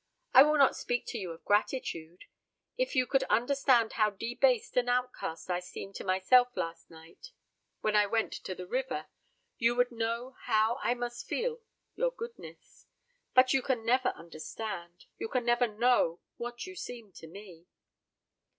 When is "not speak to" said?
0.57-1.19